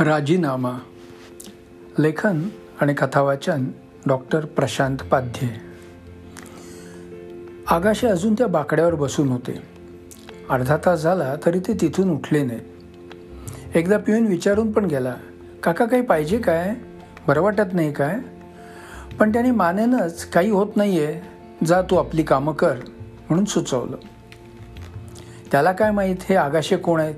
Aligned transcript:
राजीनामा. 0.00 0.78
लेखन 1.98 2.48
आणि 2.80 2.94
कथावाचन 2.94 3.64
डॉक्टर 4.06 4.44
प्रशांत 4.44 4.98
पाध्ये. 4.98 5.48
आगाशे 7.68 8.06
अजून 8.06 8.34
त्या 8.34 8.46
बाकड्यावर 8.46 8.94
बसून 8.94 9.28
होते. 9.28 9.62
अर्धा 10.50 10.76
तास 10.76 11.02
झाला 11.02 11.36
तरी 11.46 11.58
ते 11.58 11.74
तिथून 11.80 12.10
उठले 12.10 12.42
नाहीत. 12.42 13.76
एकदा 13.76 13.98
पिऊन 13.98 14.26
विचारून 14.26 14.72
पण 14.72 14.84
गेला 14.84 15.16
काका 15.62 15.84
काही 15.84 16.02
पाहिजे 16.02 16.38
काय? 16.38 16.74
बरं 17.26 17.40
वाटत 17.40 17.72
नाही 17.72 17.92
काय? 17.92 18.18
पण 19.20 19.32
त्याने 19.32 19.50
मानेनच 19.50 20.24
काही 20.24 20.50
होत 20.50 20.76
नाही 20.76 21.04
आहे 21.04 21.20
जा 21.66 21.82
तू 21.82 21.96
आपली 21.96 22.22
कामं 22.22 22.52
कर. 22.52 22.76
म्हणून 23.28 23.44
सुचवलं. 23.44 23.96
त्याला 25.52 25.72
काय 25.72 25.90
माहीत 25.90 26.16
हे 26.22 26.36
आगाशे 26.36 26.76
कोण 26.76 27.00
आहेत? 27.00 27.14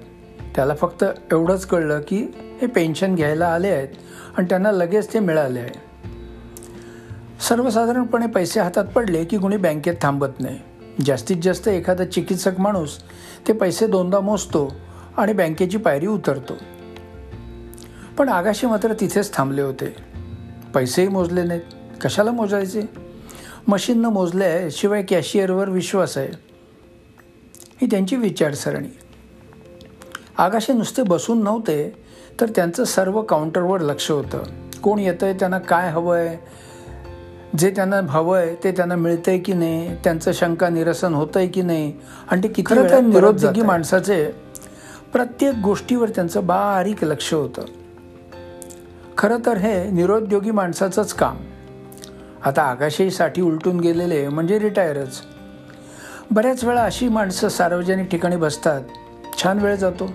त्याला 0.56 0.74
फक्त 0.74 1.04
एवढंच 1.32 1.66
कळलं 1.66 2.00
की 2.08 2.26
हे 2.60 2.66
पेन्शन 2.66 3.14
घ्यायला 3.14 3.46
आले 3.46 3.68
आहेत 3.68 3.88
आणि 4.36 4.46
त्यांना 4.48 4.72
लगेच 4.72 5.14
ते 5.14 5.18
मिळाले 5.18 5.60
आहे. 5.60 5.94
सर्वसाधारणपणे 7.48 8.26
पैसे 8.26 8.60
हातात 8.60 8.84
पडले 8.84 9.24
की 9.24 9.38
कुणी 9.38 9.56
बँकेत 9.56 9.94
थांबत 10.02 10.40
नाही. 10.40 10.58
जास्तीत 11.06 11.36
जास्त 11.42 11.68
एखादा 11.68 12.04
चिकित्सक 12.04 12.60
माणूस 12.60 12.98
ते 13.48 13.52
पैसे 13.52 13.86
दोनदा 13.86 14.20
मोजतो 14.20 14.72
आणि 15.16 15.32
बँकेची 15.32 15.78
पायरी 15.78 16.06
उतरतो. 16.06 16.52
पण 18.18 18.28
आगाशी 18.28 18.66
मात्र 18.66 18.92
तिथेच 18.92 19.34
थांबले 19.34 19.62
होते. 19.62 19.96
पैसेही 20.74 21.08
मोजले 21.08 21.42
नाहीत. 21.42 21.62
कशाला 22.04 22.30
मोजायचे? 22.30 22.82
मशीननं 23.68 24.08
मोजले 24.08 24.44
आहे 24.44 24.70
शिवाय 24.70 25.02
कॅशियरवर 25.02 25.68
विश्वास 25.68 26.18
आहे. 26.18 26.28
ही 27.82 27.86
त्यांची 27.86 28.16
विचारसरणी. 28.16 28.88
आगाशे 30.38 30.72
नुसते 30.72 31.02
बसून 31.02 31.42
नव्हते 31.44 31.94
तर 32.40 32.46
त्यांचं 32.48 32.84
सर्व 32.84 33.22
काउंटरवर 33.22 33.80
लक्ष 33.80 34.10
होतं. 34.10 34.42
कोण 34.82 34.98
येतं 34.98 35.26
आहे 35.26 35.34
त्यांना 35.34 35.58
काय 35.58 35.90
हवं 35.90 36.16
आहे 36.16 36.36
जे 37.58 37.70
त्यांना 37.70 38.00
हवं 38.08 38.38
आहे 38.38 38.54
ते 38.64 38.72
त्यांना 38.72 38.96
मिळतंय 38.96 39.38
की 39.38 39.52
नाही 39.52 39.94
त्यांचं 40.04 40.32
शंका 40.32 40.68
निरसन 40.68 41.14
होतं 41.14 41.38
आहे 41.38 41.48
की 41.48 41.62
नाही 41.62 41.92
आणि 42.30 42.42
ते 42.42 42.48
किती 42.48 42.74
तर 42.74 43.00
निरोद्योगी 43.00 43.62
माणसाचे 43.62 44.24
प्रत्येक 45.12 45.54
गोष्टीवर 45.54 46.08
त्यांचं 46.08 46.46
बारीक 46.46 47.04
लक्ष 47.04 47.34
होतं. 47.34 47.62
खरं 49.18 49.36
तर 49.46 49.56
हे 49.56 49.90
निरोद्योगी 49.90 50.50
माणसाचंच 50.50 51.12
काम. 51.12 51.36
आता 52.44 52.62
आकाशीसाठी 52.62 53.42
उलटून 53.42 53.80
गेलेले 53.80 54.28
म्हणजे 54.28 54.58
रिटायरच. 54.58 55.20
बऱ्याच 56.30 56.64
वेळा 56.64 56.82
अशी 56.82 57.08
माणसं 57.08 57.48
सार्वजनिक 57.48 58.10
ठिकाणी 58.10 58.36
बसतात 58.36 58.80
छान 59.42 59.58
वेळ 59.58 59.74
जातो. 59.74 60.10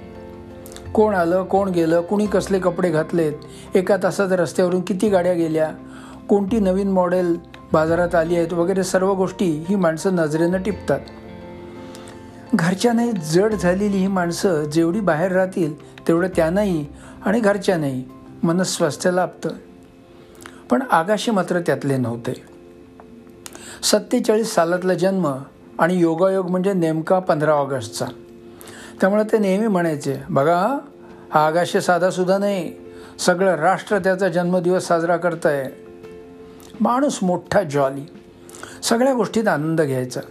कोण 0.93 1.15
आलं 1.15 1.43
कोण 1.43 1.69
गेलं 1.69 2.01
कुणी 2.01 2.25
कसले 2.25 2.59
कपडे 2.59 2.89
घातलेत 2.89 3.33
एका 3.75 3.97
तासात 3.97 4.31
रस्त्यावरून 4.31 4.81
किती 4.81 5.09
गाड्या 5.09 5.33
गेल्या 5.33 5.71
कोणती 6.29 6.59
नवीन 6.59 6.91
मॉडेल 6.91 7.35
बाजारात 7.73 8.15
आली 8.15 8.35
आहेत 8.35 8.53
वगैरे 8.53 8.83
सर्व 8.83 9.13
गोष्टी 9.13 9.65
ही 9.69 9.75
माणसं 9.75 10.15
नजरेनं 10.15 10.61
टिपतात. 10.61 10.99
घरच्यानंही 12.55 13.11
जड 13.11 13.53
झालेली 13.53 13.97
ही 13.97 14.07
माणसं 14.07 14.63
जेवढी 14.63 14.99
बाहेर 14.99 15.31
राहतील 15.31 15.97
तेवढं 16.07 16.27
त्यांनाही 16.35 16.85
आणि 17.25 17.39
घरच्यांनाही 17.39 18.03
मनस्वास्थ्य 18.43 19.11
लाभतं. 19.11 19.49
पण 20.69 20.83
आगाशी 20.91 21.31
मात्र 21.31 21.59
त्यातले 21.59 21.97
नव्हते. 21.97 22.33
सत्तेचाळीस 23.83 24.53
सालातला 24.53 24.93
जन्म 24.93 25.35
आणि 25.79 25.99
योगायोग 25.99 26.49
म्हणजे 26.49 26.73
नेमका 26.73 27.19
पंधरा 27.19 27.51
ऑगस्टचा. 27.51 28.05
त्यामुळे 29.01 29.23
ते 29.23 29.37
नेहमी 29.37 29.67
म्हणायचे 29.67 30.15
बघा 30.29 30.77
हा 31.33 31.47
आगाशे 31.47 31.81
साधासुद्धा 31.81 32.37
नाही. 32.37 32.73
सगळं 33.19 33.55
राष्ट्र 33.55 33.99
त्याचा 33.99 34.27
जन्मदिवस 34.27 34.87
साजरा 34.87 35.17
करत 35.17 35.45
आहे 35.45 35.69
माणूस 36.81 37.19
मोठा 37.21 37.63
जॉली 37.63 38.01
सगळ्या 38.83 39.13
गोष्टीत 39.13 39.47
आनंद 39.47 39.81
घ्यायचा. 39.81 40.21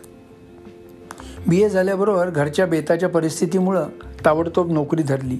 बी 1.46 1.62
ए 1.62 1.68
झाल्याबरोबर 1.68 2.30
घरच्या 2.30 2.66
बेताच्या 2.66 3.08
परिस्थितीमुळं 3.08 3.86
ताबडतोब 4.24 4.72
नोकरी 4.72 5.02
धरली. 5.02 5.36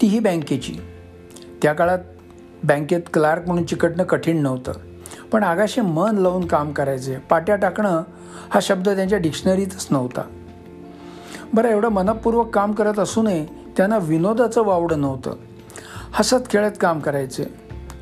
तीही 0.00 0.18
बँकेची. 0.18 0.74
त्या 1.62 1.72
काळात 1.72 1.98
बँकेत 2.64 3.00
क्लार्क 3.12 3.42
म्हणून 3.46 3.64
चिकटणं 3.64 4.04
कठीण 4.04 4.42
नव्हतं. 4.42 4.72
पण 5.32 5.42
आगाशे 5.42 5.80
मन 5.80 6.16
लावून 6.16 6.46
काम 6.46 6.72
करायचे. 6.72 7.16
पाट्या 7.16 7.56
टाकणं 7.56 8.02
हा 8.50 8.60
शब्द 8.62 8.88
त्यांच्या 8.88 9.18
डिक्शनरीतच 9.18 9.86
नव्हता. 9.90 10.22
बरं 11.54 11.68
एवढं 11.68 11.88
मनपूर्वक 11.88 12.54
काम 12.54 12.72
करत 12.72 12.98
असूनही 12.98 13.46
त्यांना 13.76 13.98
विनोदाचं 13.98 14.62
वावडं 14.62 15.00
नव्हतं. 15.00 15.34
हसत 16.12 16.50
खेळत 16.50 16.70
काम 16.80 17.00
करायचे. 17.00 17.44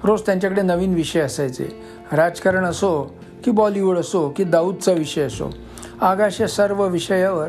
रोज 0.04 0.20
त्यांच्याकडे 0.20 0.62
नवीन 0.62 0.94
विषय 0.94 1.20
असायचे. 1.20 1.68
राजकारण 2.12 2.64
असो 2.64 3.16
की 3.44 3.50
बॉलिवूड 3.50 3.98
असो 3.98 4.32
की 4.36 4.44
दाऊदचा 4.44 4.92
विषय 4.92 5.22
असो 5.22 5.50
आगाशे 6.00 6.48
सर्व 6.48 6.86
विषयावर 6.86 7.48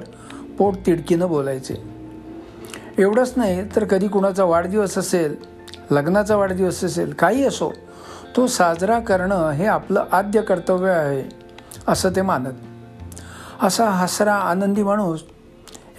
पोट 0.58 0.74
तिडकीनं 0.86 1.28
बोलायचे. 1.28 1.76
एवढंच 2.98 3.34
नाही 3.36 3.76
तर 3.76 3.84
कधी 3.84 4.08
कुणाचा 4.08 4.44
वाढदिवस 4.44 4.98
असेल 4.98 5.36
लग्नाचा 5.92 6.36
वाढदिवस 6.36 6.84
असेल 6.84 7.14
काही 7.14 7.46
असो 7.46 7.72
तो 8.38 8.48
साजरा 8.48 9.00
करणं 9.00 9.50
हे 9.50 9.66
आपलं 9.66 10.06
आद्य 10.12 10.42
कर्तव्य 10.42 10.92
आहे 10.92 11.24
असं 11.88 12.10
ते 12.10 12.22
मानत. 12.22 12.54
असा 13.62 13.90
हसरा 13.90 14.34
आनंदी 14.34 14.84
माणूस 14.84 15.24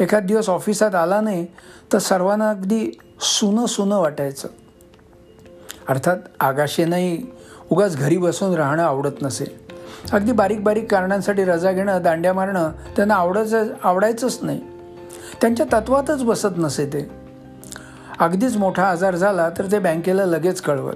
एखाद 0.00 0.22
दिवस 0.22 0.48
ऑफिसात 0.48 0.94
आला 0.94 1.20
नाही 1.20 1.46
तर 1.92 1.98
सर्वांना 1.98 2.50
अगदी 2.50 2.98
सुनं 3.20 3.66
सुनं 3.66 3.96
वाटायचं. 3.96 4.48
अर्थात 5.88 6.16
आगाशेनंही 6.40 7.22
उगाच 7.70 7.96
घरी 7.96 8.16
बसून 8.16 8.54
राहणं 8.54 8.82
आवडत 8.82 9.22
नसे. 9.22 9.44
अगदी 10.12 10.32
बारीक 10.32 10.64
बारीक 10.64 10.90
कारणांसाठी 10.90 11.44
रजा 11.44 11.72
घेणं 11.72 12.02
दांड्या 12.02 12.32
मारणं 12.32 12.70
त्यांना 12.96 13.14
आवडायचं 13.14 13.66
आवडायचंच 13.84 14.38
नाही. 14.42 14.60
त्यांच्या 15.40 15.66
तत्वातच 15.72 16.24
बसत 16.24 16.48
नसे 16.56 16.86
ते. 16.86 17.10
अगदीच 18.18 18.56
मोठा 18.56 18.88
आजार 18.88 19.14
झाला 19.14 19.50
तर 19.50 19.66
ते 19.72 19.78
बँकेला 19.78 20.24
लगेच 20.24 20.60
कळवत. 20.60 20.94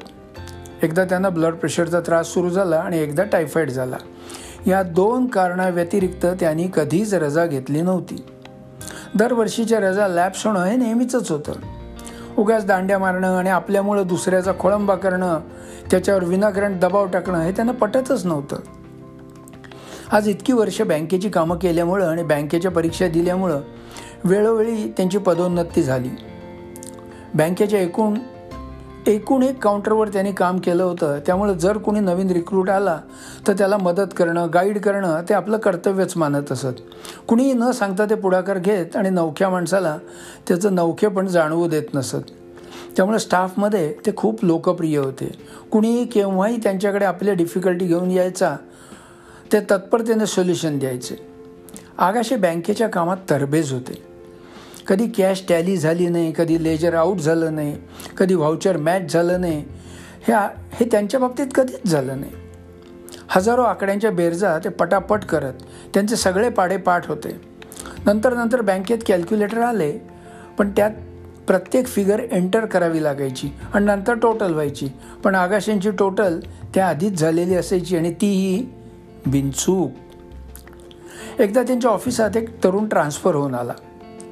एकदा 0.83 1.05
त्यांना 1.05 1.29
ब्लड 1.29 1.55
प्रेशरचा 1.55 2.01
त्रास 2.01 2.27
सुरू 2.27 2.51
झाला 2.51 2.77
आणि 2.77 2.99
एकदा 2.99 3.25
टायफॉईड 3.25 3.71
झाला. 3.71 3.97
या 4.67 4.83
दोन 4.83 5.27
कारणाव्यतिरिक्त 5.27 6.27
त्यांनी 6.27 6.69
कधीच 6.75 7.15
रजा 7.15 7.47
घेतली 7.47 7.81
नव्हती. 7.81 8.27
दरवर्षीच्या 9.15 9.81
रजा 9.81 10.09
लॅप्स 10.09 10.47
होणं 10.47 10.65
हे 10.65 10.77
नेहमीचंच 10.77 11.31
होतं. 11.31 11.53
उगाच 12.39 12.67
दांड्या 12.67 12.99
मारणं 12.99 13.37
आणि 13.37 13.51
आपल्यामुळं 13.51 14.07
दुसऱ्याचा 14.07 14.53
खोळंबा 14.59 14.95
करणं 14.95 15.41
त्याच्यावर 15.91 16.25
विनाकारण 16.25 16.79
दबाव 16.79 17.07
टाकणं 17.07 17.41
हे 17.41 17.53
त्यांना 17.53 17.73
पटतच 17.73 18.27
नव्हतं. 18.27 18.57
आज 20.13 20.29
इतकी 20.29 20.53
वर्ष 20.53 20.83
बँकेची 20.83 21.29
कामं 21.29 21.57
केल्यामुळं 21.57 22.07
आणि 22.07 22.23
बँकेच्या 22.23 22.71
परीक्षा 22.71 23.09
दिल्यामुळं 23.09 23.61
वेळोवेळी 24.25 24.93
त्यांची 24.97 25.19
पदोन्नती 25.19 25.83
झाली. 25.83 26.09
बँकेच्या 27.35 27.81
एकूण 27.81 28.15
एकूण 29.09 29.43
एक 29.43 29.59
काउंटरवर 29.59 30.09
त्यांनी 30.09 30.33
काम 30.33 30.59
केलं 30.59 30.85
होतं. 30.85 31.19
त्यामुळे 31.27 31.55
जर 31.55 31.79
कोणी 31.79 32.01
नवीन 32.01 32.31
रिक्रूट 32.31 32.71
आला 32.71 33.01
तर 33.49 33.53
त्याला 33.53 33.77
मदत 33.77 34.13
करणं 34.17 34.49
गाईड 34.55 34.81
करणं 34.81 35.23
ते 35.29 35.35
आपलं 35.35 35.57
कर्तव्यच 35.57 36.17
मानत 36.17 36.53
असत. 36.53 36.81
कुणीही 37.29 37.53
न 37.53 37.71
सांगता 37.71 38.05
ते 38.05 38.15
पुढाकार 38.15 38.59
घेत 38.59 38.97
आणि 38.97 39.11
नवख्या 39.11 39.49
माणसाला 39.49 39.99
त्याचं 40.49 40.75
नवखेपण 40.75 41.27
जाणवू 41.27 41.69
देत 41.69 41.95
नसत. 41.95 42.31
त्यामुळे 42.97 43.19
स्टाफमध्ये 43.19 43.95
ते 44.07 44.11
खूप 44.17 44.45
लोकप्रिय 44.45 44.99
होते. 44.99 45.39
कुणीही 45.71 46.05
केव्हाही 46.05 46.57
त्यांच्याकडे 46.57 47.05
आपल्या 47.05 47.35
डिफिकल्टी 47.35 47.87
घेऊन 47.87 48.11
यायचा 48.11 48.57
ते 49.53 49.61
तत्परतेने 49.61 50.27
सोल्युशन 50.27 50.79
द्यायचे. 50.79 51.17
आगाशे 51.99 52.37
बँकेच्या 52.37 52.89
कामात 52.89 53.17
तरबेज 53.31 53.73
होते. 53.73 54.08
कधी 54.89 55.07
कॅश 55.17 55.43
टॅली 55.49 55.77
झाली 55.77 56.09
नाही 56.09 56.33
कधी 56.33 56.63
लेजर 56.65 56.95
आऊट 56.95 57.19
झालं 57.19 57.55
नाही 57.55 57.77
कधी 58.17 58.35
व्हाउचर 58.35 58.77
मॅच 58.77 59.13
झालं 59.13 59.41
नाही 59.41 59.65
ह्या 60.27 60.39
हे 60.73 60.85
त्यांच्या 60.91 61.21
बाबतीत 61.21 61.47
कधीच 61.55 61.91
झालं 61.91 62.21
नाही. 62.21 62.33
हजारो 63.31 63.63
आकड्यांच्या 63.63 64.11
बेरजा 64.11 64.59
ते 64.59 64.69
पटापट 64.69 65.25
करत 65.25 65.63
त्यांचे 65.95 66.17
सगळे 66.17 66.49
पाडे 66.49 66.77
पाठ 66.77 67.09
होते. 67.09 67.41
नंतर 68.07 68.35
नंतर 68.35 68.61
बँकेत 68.61 68.99
कॅल्क्युलेटर 69.07 69.59
आले 69.59 69.91
पण 70.59 70.71
त्यात 70.71 70.91
प्रत्येक 71.47 71.87
फिगर 71.87 72.21
एंटर 72.21 72.67
करावी 72.67 73.03
लागायची 73.03 73.49
आणि 73.75 73.85
नंतर 73.87 74.15
टोटल 74.15 74.53
व्हायची. 74.53 74.89
पण 75.25 75.35
आगाशांची 75.35 75.91
टोटल 75.91 76.39
त्या 76.75 76.87
आधीच 76.89 77.19
झालेली 77.21 77.55
असायची 77.55 77.97
आणि 77.97 78.13
तीही 78.21 78.67
बिनचूक. 79.27 79.91
एकदा 81.41 81.63
त्यांच्या 81.63 81.91
ऑफिसात 81.91 82.37
एक 82.37 82.49
तरुण 82.65 82.89
ट्रान्सफर 82.89 83.35
होऊन 83.35 83.55
आला. 83.55 83.73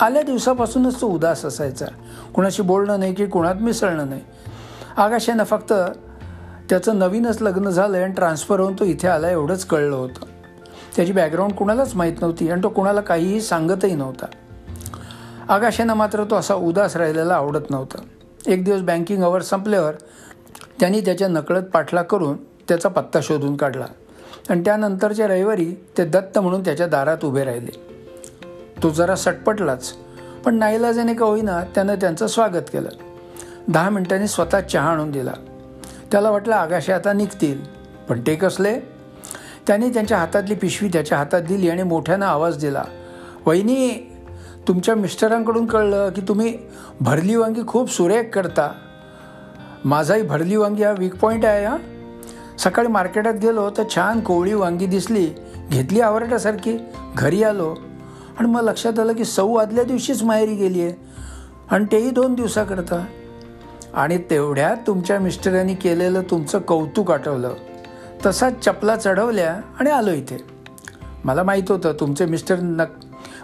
आल्या 0.01 0.23
दिवसापासूनच 0.23 1.01
तो 1.01 1.07
उदास 1.07 1.45
असायचा. 1.45 1.87
कुणाशी 2.35 2.63
बोलणं 2.63 3.01
नाही 3.01 3.15
की 3.15 3.27
कुणात 3.27 3.55
मिसळणं 3.55 4.09
नाही. 4.09 4.21
आकाशानं 4.97 5.45
फक्त 5.45 5.73
त्याचं 6.71 6.99
नवीनच 6.99 7.43
लग्न 7.43 7.69
झालं 7.69 7.99
आणि 7.99 8.13
ट्रान्सफर 8.13 8.61
होऊन 8.61 8.73
तो 8.73 8.85
इथे 8.85 9.09
आला 9.09 9.31
एवढंच 9.31 9.65
कळलं 9.65 9.97
होतं. 9.97 10.27
त्याची 10.97 11.13
बॅकग्राऊंड 11.13 11.53
कुणालाच 11.53 11.95
माहीत 11.95 12.13
नव्हती 12.23 12.51
आणि 12.51 12.63
तो 12.63 12.69
कुणाला 12.69 13.01
काहीही 13.01 13.41
सांगतही 13.41 13.95
नव्हता. 13.95 14.27
आकाशानं 15.49 15.95
मात्र 15.95 16.25
तो 16.25 16.37
असा 16.37 16.55
उदास 16.55 16.97
राहिलेला 16.97 17.35
आवडत 17.35 17.71
नव्हता. 17.71 17.99
एक 18.47 18.65
दिवस 18.65 18.81
बँकिंग 18.81 19.23
अवर 19.23 19.43
संपल्यावर 19.43 19.93
त्यांनी 20.81 21.01
त्याच्या 21.01 21.29
नकळत 21.29 21.63
पाठलाग 21.63 22.05
करून 22.05 22.37
त्याचा 22.37 22.89
पत्ता 22.89 23.21
शोधून 23.23 23.57
काढला. 23.57 23.87
आणि 24.51 24.61
त्यानंतरच्या 24.61 25.27
रविवारी 25.27 25.85
ते 25.99 26.05
दत्त 26.05 26.39
म्हणून 26.39 26.61
त्याच्या 26.61 26.87
दारात 26.87 27.25
उभे 27.25 27.45
राहिले. 27.45 27.96
तो 28.83 28.91
जरा 28.91 29.17
सटपटलाच. 29.17 29.95
पण 30.45 30.55
नाईलाजाने 30.55 31.15
का 31.15 31.27
होईना 31.27 31.65
त्यानं 31.65 31.95
त्यांचं 31.95 32.27
स्वागत 32.27 32.63
केलं. 32.73 32.89
दहा 33.69 33.91
मिनिटांनी 33.91 34.29
स्वतः 34.29 34.61
चहा 34.61 34.91
आणून 34.91 35.11
दिला. 35.11 35.33
त्याला 36.13 36.31
वाटलं 36.31 36.55
आगाशे 36.55 36.93
आता 36.93 37.13
निघतील. 37.13 37.59
पण 38.09 38.21
ते 38.27 38.35
कसले? 38.35 38.81
त्याने 39.67 39.89
त्यांच्या 39.89 40.19
हातातली 40.19 40.55
पिशवी 40.55 40.89
त्याच्या 40.89 41.19
हातात 41.19 41.43
दिली 41.43 41.71
आणि 41.71 41.83
मोठ्यानं 41.83 42.27
आवाज 42.27 42.59
दिला. 42.59 42.85
वहिनी 43.47 44.13
तुमच्या 44.69 44.95
मिस्टरांकडून 44.95 45.67
कळलं 45.67 46.11
की 46.11 46.21
तुम्ही 46.21 46.59
भरली 47.01 47.37
वांगी 47.37 47.61
खूप 47.67 47.91
सुरेख 47.91 48.25
करता. 48.33 48.73
माझाही 49.85 50.23
भरली 50.23 50.57
वांगी 50.57 50.83
हा 50.83 50.95
वीक 50.99 51.15
पॉईंट 51.15 51.45
आहे 51.45 51.65
हा? 51.65 51.77
सकाळी 52.59 52.89
मार्केटात 52.89 53.35
गेलो 53.35 53.71
तर 53.71 53.83
छान 53.95 54.21
कोवळी 54.21 54.55
वांगी 54.55 54.87
दिसली. 54.87 55.31
घेतली 55.71 56.01
आवरटासारखी. 56.01 56.79
घरी 57.17 57.43
आलो. 57.43 57.75
आणि 58.39 58.49
मग 58.49 58.61
लक्षात 58.61 58.99
आलं 58.99 59.13
की 59.13 59.25
सौ 59.25 59.55
आदल्या 59.55 59.85
दिवशीच 59.85 60.23
माहेरी 60.23 60.55
गेली 60.55 60.83
आहे 60.83 60.93
आणि 61.71 61.85
तेही 61.93 62.11
दोन 62.11 62.35
दिवसाकरता. 62.35 63.05
आणि 63.95 64.19
तेवढ्यात 64.19 64.77
तुमच्या 64.87 65.21
मिस्टरांनी 65.21 65.75
केलेलं 65.75 66.23
तुमचं 66.23 66.59
कौतुक 66.59 67.11
आठवलं. 67.11 67.55
तसा 68.27 68.51
चपला 68.51 68.97
चढवल्या 68.97 69.61
आणि 69.81 69.91
आलो 69.91 70.11
इथे. 70.11 70.45
मला 71.25 71.43
माहीत 71.43 71.63
होतं 71.69 71.93
तुमचे 71.93 72.27
मिस्टर 72.27 72.57
नक 72.61 72.87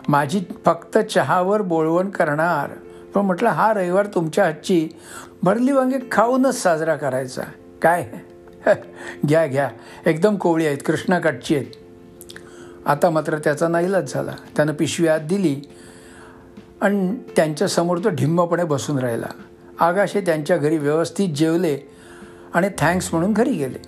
माझी 0.08 0.40
फक्त 0.64 0.98
चहावर 0.98 1.62
बोळवण 1.62 2.10
करणार. 2.10 2.70
पण 3.14 3.20
म्हटलं 3.20 3.48
हा 3.48 3.74
रविवार 3.74 4.06
तुमच्या 4.06 4.44
हातची 4.44 4.88
भरली 5.42 5.72
वांगे 5.72 5.96
खाऊनच 6.12 6.62
साजरा 6.62 6.96
करायचा. 6.96 7.42
काय? 7.82 8.10
घ्या 9.28 9.46
घ्या. 9.46 9.70
एकदम 10.06 10.36
कोवळी 10.36 10.66
आहेत 10.66 10.78
कृष्णाकाठची 10.86 11.56
आहेत. 11.56 11.66
आता 12.86 13.10
मात्र 13.10 13.38
त्याचा 13.38 13.68
नाईलाज 13.68 14.12
झाला. 14.14 14.32
त्यानं 14.56 14.72
पिशवी 14.72 15.08
आत 15.08 15.20
दिली 15.20 15.60
आणि 16.80 17.16
त्यांच्यासमोर 17.36 17.98
तो 17.98 18.08
ढिम्मपणे 18.08 18.64
बसून 18.64 18.98
राहिला. 18.98 19.26
आगाशे 19.80 20.20
त्यांच्या 20.20 20.56
घरी 20.56 20.78
व्यवस्थित 20.78 21.28
जेवले 21.28 21.78
आणि 22.54 22.68
थँक्स 22.78 23.14
म्हणून 23.14 23.32
घरी 23.32 23.52
गेले. 23.52 23.78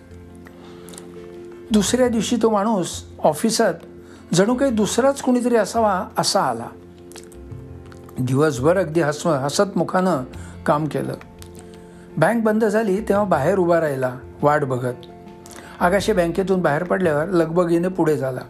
दुसऱ्या 1.70 2.08
दिवशी 2.08 2.36
तो 2.36 2.50
माणूस 2.50 3.04
ऑफिसात 3.18 3.74
जणू 4.34 4.54
काही 4.54 4.70
दुसराच 4.70 5.22
कुणीतरी 5.22 5.56
असावा 5.56 6.08
असा 6.18 6.42
आला. 6.42 6.66
दिवसभर 8.18 8.76
अगदी 8.76 9.00
हस 9.00 9.26
हसत 9.26 9.76
मुखानं 9.76 10.24
काम 10.66 10.86
केलं. 10.86 11.14
बँक 12.16 12.42
बंद 12.42 12.64
झाली 12.64 13.00
तेव्हा 13.00 13.24
बाहेर 13.24 13.58
उभा 13.58 13.80
राहिला 13.80 14.18
वाट 14.42 14.64
बघत. 14.64 14.94
आगाशे 15.80 16.12
बँकेतून 16.12 16.60
बाहेर 16.60 16.82
पडल्यावर 16.82 17.26
लगबगीने 17.26 17.88
पुढे 17.88 18.16
झाला. 18.16 18.40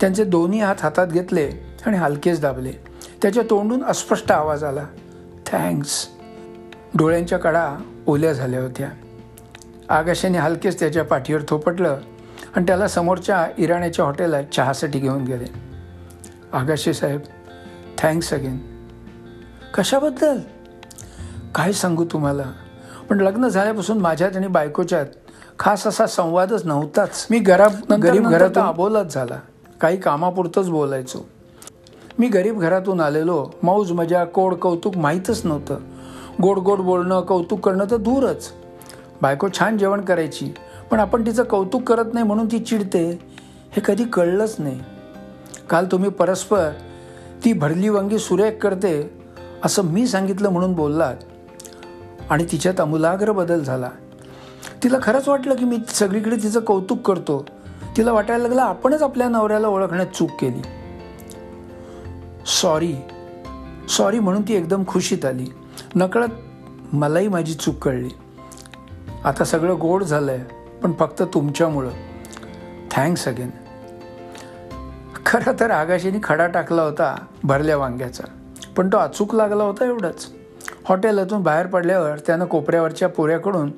त्यांचे 0.00 0.24
दोन्ही 0.24 0.60
हात 0.60 0.76
हातात 0.80 1.06
घेतले 1.06 1.50
आणि 1.86 1.96
हलकेच 1.96 2.40
दाबले. 2.40 2.72
त्याच्या 3.22 3.42
तोंडून 3.50 3.84
अस्पष्ट 3.84 4.32
आवाज 4.32 4.64
आला. 4.64 4.84
थँक्स. 5.46 6.08
डोळ्यांच्या 6.94 7.38
कडा 7.38 7.76
ओल्या 8.06 8.32
झाल्या 8.32 8.62
होत्या. 8.62 8.88
आगाशाने 9.88 10.38
हलकेच 10.38 10.78
त्याच्या 10.78 11.04
पाठीवर 11.04 11.40
थोपटलं 11.48 11.98
आणि 12.56 12.66
त्याला 12.66 12.88
समोरच्या 12.88 13.46
इराण्याच्या 13.58 14.04
हॉटेलात 14.04 14.44
चहासाठी 14.52 14.98
घेऊन 14.98 15.24
गेले. 15.24 15.44
आगाशे 16.52 16.94
साहेब 16.94 17.20
थँक्स 17.98 18.34
अगेन. 18.34 18.58
कशाबद्दल? 19.74 20.38
काय 21.54 21.72
सांगू 21.72 22.04
तुम्हाला. 22.04 22.44
पण 23.10 23.20
लग्न 23.20 23.48
झाल्यापासून 23.48 23.98
माझ्यात 23.98 24.36
आणि 24.36 24.46
बायकोच्यात 24.46 25.06
खास 25.58 25.86
असा 25.86 26.06
संवादच 26.06 26.66
नव्हताच. 26.66 27.26
मी 27.30 27.38
घरात 27.38 27.92
गरीब 27.92 28.28
घरातून 28.28 28.62
अबोलाच 28.62 29.14
झाला. 29.14 29.40
काही 29.80 29.96
कामापुरतंच 29.96 30.68
बोलायचो. 30.68 31.28
मी 32.18 32.28
गरीब 32.28 32.60
घरातून 32.60 33.00
आलेलो. 33.00 33.46
मौज 33.62 33.92
मजा 33.92 34.24
कोड 34.24 34.54
कौतुक 34.54 34.96
माहीतच 34.96 35.46
नव्हतं. 35.46 35.78
गोड 36.42 36.58
गोड 36.58 36.78
बोलणं 36.78 37.20
कौतुक 37.20 37.60
करणं 37.60 37.84
तर 37.90 37.96
दूरच. 37.96 38.52
बायको 39.22 39.48
छान 39.58 39.78
जेवण 39.78 40.00
करायची 40.00 40.54
पण 40.90 41.00
आपण 41.00 41.26
तिचं 41.26 41.42
कौतुक 41.42 41.82
करत 41.82 42.04
नाही 42.12 42.26
म्हणून 42.26 42.46
ती 42.46 42.58
चिडते 42.58 43.18
हे 43.72 43.80
कधी 43.84 44.04
कळलंच 44.04 44.56
नाही. 44.58 44.80
काल 45.70 45.86
तुम्ही 45.86 46.10
परस्पर 46.10 46.70
ती 47.44 47.52
भरली 47.52 47.88
वांगी 47.88 48.18
सुरेख 48.18 48.52
करते 48.62 49.10
असं 49.64 49.84
मी 49.84 50.06
सांगितलं 50.06 50.48
म्हणून 50.48 50.72
बोललात. 50.72 51.16
आणि 52.30 52.46
तिच्यात 52.52 52.80
अमूलाग्र 52.80 53.32
बदल 53.32 53.60
झाला. 53.60 53.90
तिला 54.82 54.98
खरंच 55.02 55.28
वाटलं 55.28 55.54
की 55.54 55.64
मी 55.64 55.78
सगळीकडे 55.88 56.36
तिचं 56.36 56.60
कौतुक 56.60 57.00
करतो. 57.00 57.46
तिला 57.96 58.12
वाटायला 58.12 58.42
लागलं 58.42 58.62
आपणच 58.62 59.02
आपल्या 59.02 59.28
नवऱ्याला 59.28 59.68
ओळखण्यात 59.68 60.06
चूक 60.06 60.30
केली. 60.40 60.62
सॉरी 62.46 62.94
सॉरी 63.88 64.18
म्हणून 64.18 64.42
ती 64.42 64.54
एकदम 64.54 64.82
खुशीत 64.86 65.24
आली. 65.24 65.46
नकळत 65.94 66.94
मलाही 66.94 67.28
माझी 67.28 67.54
चूक 67.54 67.74
कळली. 67.74 68.08
आता 69.24 69.44
सगळं 69.44 69.74
गोड 69.80 70.04
झालं 70.04 70.32
आहे 70.32 70.44
पण 70.82 70.92
फक्त 70.92 71.22
तुमच्यामुळं. 71.22 71.90
थँक्स 72.90 73.28
अगेन 73.28 73.50
खरं 75.26 75.52
तर 75.60 75.70
आगाशीने 75.70 76.18
खडा 76.22 76.46
टाकला 76.46 76.82
होता 76.82 77.14
भरल्या 77.44 77.76
वांग्याचा 77.76 78.24
पण 78.76 78.88
तो 78.88 78.96
अचूक 78.96 79.34
लागला 79.34 79.64
होता 79.64 79.84
एवढंच. 79.84 80.26
हॉटेलातून 80.84 81.42
बाहेर 81.42 81.66
पडल्यावर 81.66 82.18
त्यानं 82.18 82.44
कोपऱ्यावरच्या 82.44 83.08
पोऱ्याकडून 83.08 83.70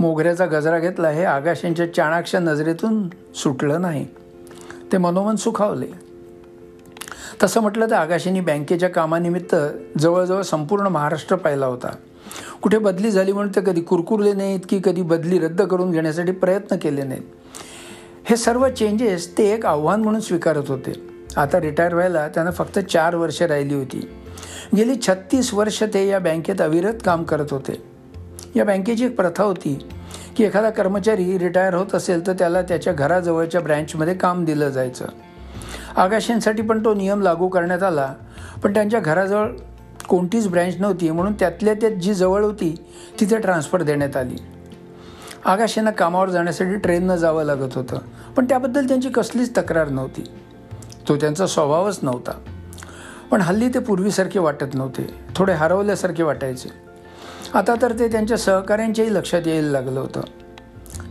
मोगऱ्याचा 0.00 0.46
गजरा 0.46 0.78
घेतला 0.78 1.08
हे 1.08 1.24
आगाशांच्या 1.24 1.94
चाणाक्ष 1.94 2.36
नजरेतून 2.36 3.08
सुटलं 3.34 3.80
नाही. 3.80 4.06
ते 4.92 4.96
मनोमन 4.96 5.36
सुखावले. 5.36 5.86
तसं 7.42 7.60
म्हटलं 7.60 7.86
तर 7.90 7.94
आगाशींनी 7.94 8.40
बँकेच्या 8.40 8.88
कामानिमित्त 8.88 9.56
जवळजवळ 9.98 10.42
संपूर्ण 10.42 10.86
महाराष्ट्र 10.86 11.36
पाहिला 11.36 11.66
होता. 11.66 11.96
कुठे 12.62 12.78
बदली 12.78 13.10
झाली 13.10 13.32
म्हणून 13.32 13.52
ते 13.56 13.60
कधी 13.60 13.80
कुरकुरले 13.80 14.32
नाहीत 14.32 14.60
की 14.68 14.80
कधी 14.84 15.02
बदली 15.02 15.38
रद्द 15.38 15.62
करून 15.62 15.90
घेण्यासाठी 15.90 16.32
प्रयत्न 16.32 16.76
केले 16.76 17.02
नाहीत. 17.02 17.22
हे 18.24 18.36
सर्व 18.36 18.68
चेंजेस 18.68 19.38
ते 19.38 19.52
एक 19.52 19.66
आव्हान 19.66 20.02
म्हणून 20.02 20.20
स्वीकारत 20.20 20.64
होते. 20.68 20.92
आता 21.36 21.60
रिटायर 21.60 21.94
व्हायला 21.94 22.28
त्यांना 22.28 22.50
फक्त 22.50 22.78
चार 22.78 23.14
वर्षे 23.14 23.46
राहिली 23.46 23.74
होती. 23.74 24.10
गेली 24.76 24.94
छत्तीस 25.08 25.54
वर्ष 25.54 25.82
ते 25.82 26.08
या 26.08 26.18
बँकेत 26.18 26.60
अविरत 26.60 26.94
काम 27.04 27.24
करत 27.24 27.46
होते. 27.50 27.89
या 28.56 28.64
बँकेची 28.64 29.04
एक 29.04 29.16
प्रथा 29.16 29.44
होती 29.44 29.88
की 30.36 30.44
एखादा 30.44 30.70
कर्मचारी 30.70 31.38
रिटायर 31.38 31.74
होत 31.74 31.94
असेल 31.94 32.26
तर 32.26 32.32
त्याला 32.32 32.62
त्याच्या 32.62 32.92
घराजवळच्या 32.92 33.60
ब्रँचमध्ये 33.60 34.14
काम 34.14 34.44
दिलं 34.44 34.68
जायचं. 34.68 35.06
आगाशांसाठी 35.96 36.62
पण 36.62 36.84
तो 36.84 36.94
नियम 36.94 37.22
लागू 37.22 37.48
करण्यात 37.48 37.82
आला 37.82 38.14
पण 38.62 38.74
त्यांच्या 38.74 39.00
घराजवळ 39.00 39.48
कोणतीच 40.08 40.48
ब्रँच 40.48 40.74
नव्हती 40.78 41.10
म्हणून 41.10 41.32
त्यातल्या 41.32 41.74
त्यात 41.74 41.92
जी 41.92 42.14
जवळ 42.14 42.44
होती 42.44 42.74
तिथे 43.20 43.38
ट्रान्सफर 43.38 43.82
देण्यात 43.82 44.16
आली. 44.16 44.36
आगाशांना 45.44 45.90
कामावर 45.90 46.28
जाण्यासाठी 46.28 46.76
ट्रेननं 46.76 47.16
जावं 47.16 47.44
लागत 47.44 47.74
होतं 47.74 47.98
पण 48.36 48.44
त्याबद्दल 48.44 48.88
त्यांची 48.88 49.08
कसलीच 49.08 49.56
तक्रार 49.56 49.88
नव्हती. 49.88 50.24
तो 51.08 51.16
त्यांचा 51.16 51.46
स्वभावच 51.46 51.98
नव्हता. 52.02 52.32
पण 53.30 53.40
हल्ली 53.40 53.68
ते 53.68 53.78
पूर्वीसारखे 53.78 54.38
वाटत 54.38 54.74
नव्हते 54.74 55.06
थोडे 55.36 55.52
हरवल्यासारखे 55.52 56.22
वाटायचे. 56.22 56.89
आता 57.54 57.74
तर 57.82 57.92
ते 57.98 58.08
त्यांच्या 58.08 58.36
सहकाऱ्यांच्याही 58.38 59.14
लक्षात 59.14 59.46
यायला 59.46 59.68
लागलं 59.68 60.00
होतं. 60.00 60.20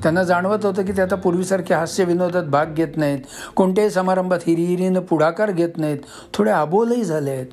त्यांना 0.04 0.24
जाणवत 0.24 0.66
होतं 0.66 0.86
की 0.86 0.92
ते 0.92 1.02
आता 1.02 1.16
पूर्वीसारखे 1.16 1.74
हास्य 1.74 2.04
विनोदात 2.04 2.44
भाग 2.44 2.66
घेत 2.66 2.88
नाहीत. 2.96 3.20
कोणत्याही 3.56 3.90
समारंभात 3.90 4.40
हिरिहिरीनं 4.48 5.00
पुढाकार 5.00 5.52
घेत 5.52 5.70
नाहीत. 5.78 5.98
थोडे 6.34 6.52
आबोलही 6.52 7.04
झाले 7.04 7.32
आहेत. 7.32 7.46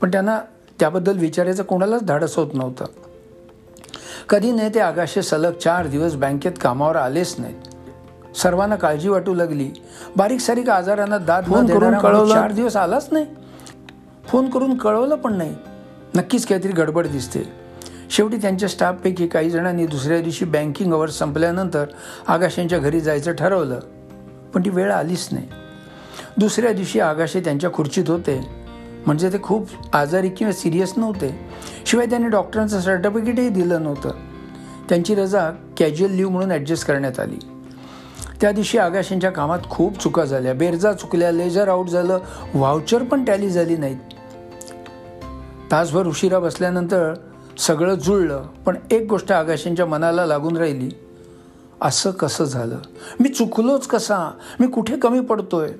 पण 0.00 0.10
त्यांना 0.10 0.40
त्याबद्दल 0.80 1.18
विचारायचं 1.18 1.62
कोणालाच 1.62 2.04
धाडस 2.04 2.36
होत 2.36 2.46
नव्हतं. 2.54 2.84
कधी 4.28 4.52
नाही 4.52 4.74
ते 4.74 4.80
आगाशे 4.80 5.22
सलग 5.22 5.52
चार 5.52 5.86
दिवस 5.86 6.14
बँकेत 6.14 6.52
कामावर 6.60 6.96
आलेच 6.96 7.34
नाहीत. 7.38 8.36
सर्वांना 8.36 8.76
काळजी 8.76 9.08
वाटू 9.08 9.34
लागली. 9.34 9.70
बारीक 10.16 10.40
सारीक 10.40 10.68
आजारांना 10.68 11.18
दाद 11.18 11.44
करून 11.44 11.98
कळवलं? 11.98 12.34
चार 12.34 12.52
दिवस 12.52 12.76
आलाच 12.76 13.08
नाही. 13.12 13.26
फोन 14.24 14.50
करून 14.50 14.78
कळवलं 14.78 15.14
पण 15.14 15.34
नाही. 15.34 15.54
नक्कीच 16.14 16.46
काहीतरी 16.46 16.72
गडबड 16.72 17.06
दिसते. 17.06 17.65
शेवटी 18.10 18.36
त्यांच्या 18.36 18.68
स्टाफपैकी 18.68 19.26
काही 19.26 19.50
जणांनी 19.50 19.86
दुसऱ्या 19.86 20.20
दिवशी 20.20 20.44
बँकिंग 20.44 20.92
अवर्स 20.92 21.18
संपल्यानंतर 21.18 21.84
आगाशांच्या 22.26 22.78
घरी 22.78 23.00
जायचं 23.00 23.32
ठरवलं. 23.32 23.80
पण 24.54 24.64
ती 24.64 24.70
वेळ 24.70 24.92
आलीच 24.92 25.28
नाही. 25.32 25.48
दुसऱ्या 26.36 26.72
दिवशी 26.72 27.00
आगाशे 27.00 27.40
त्यांच्या 27.40 27.72
खुर्चीत 27.72 28.04
होते. 28.08 28.66
म्हणजे 29.06 29.32
ते 29.32 29.42
खूप 29.42 29.68
आजारी 29.92 30.28
किंवा 30.28 30.52
सिरियस 30.52 30.92
नव्हते. 30.96 31.40
शिवाय 31.86 32.06
त्यांनी 32.06 32.28
डॉक्टरांचं 32.28 32.80
सर्टिफिकेटही 32.80 33.48
दिलं 33.48 33.82
नव्हतं. 33.82 34.10
त्यांची 34.88 35.14
रजा 35.14 35.50
कॅज्युअल 35.76 36.12
लीव 36.12 36.28
म्हणून 36.28 36.52
ॲडजस्ट 36.52 36.86
करण्यात 36.86 37.20
आली. 37.20 37.38
त्या 38.40 38.52
दिवशी 38.52 38.78
आगाशांच्या 38.78 39.30
कामात 39.30 39.58
खूप 39.70 39.98
चुका 39.98 40.24
झाल्या. 40.24 40.54
बेरजा 40.54 40.92
चुकल्या 40.92 41.30
लेजर 41.30 41.68
आऊट 41.68 41.88
झालं 41.88 42.18
व्हाउचर 42.54 43.02
पण 43.02 43.24
टॅली 43.24 43.50
झाली 43.50 43.76
नाहीत. 43.76 43.96
तासभर 45.70 46.06
उशिरा 46.06 46.38
बसल्यानंतर 46.38 47.14
सगळं 47.58 47.94
जुळलं 47.94 48.46
पण 48.66 48.76
एक 48.90 49.06
गोष्ट 49.08 49.32
आगाशींच्या 49.32 49.86
मनाला 49.86 50.26
लागून 50.26 50.56
राहिली. 50.56 50.90
असं 51.80 52.10
कसं 52.10 52.44
झालं? 52.44 52.78
मी 53.20 53.28
चुकलोच 53.28 53.86
कसा? 53.86 54.30
मी 54.60 54.66
कुठे 54.66 54.96
कमी 54.96 55.20
पडतोय? 55.20 55.70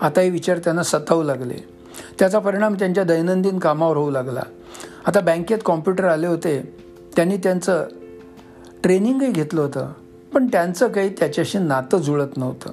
आता 0.00 0.20
हे 0.20 0.30
विचार 0.30 0.58
त्यांना 0.58 0.82
सतावू 0.82 1.22
लागले. 1.22 1.54
त्याचा 2.18 2.38
परिणाम 2.38 2.74
त्यांच्या 2.74 3.04
दैनंदिन 3.04 3.58
कामावर 3.58 3.96
होऊ 3.96 4.10
लागला. 4.10 4.42
आता 5.06 5.20
बँकेत 5.20 5.58
कॉम्प्युटर 5.64 6.04
आले 6.04 6.26
होते. 6.26 6.76
त्यांनी 7.16 7.36
त्यांचं 7.36 7.86
ट्रेनिंगही 8.82 9.32
घेतलं 9.32 9.60
होतं 9.60 9.92
पण 10.34 10.46
त्यांचं 10.46 10.88
काही 10.88 11.08
त्याच्याशी 11.18 11.58
नातं 11.58 11.98
जुळत 11.98 12.36
नव्हतं. 12.36 12.70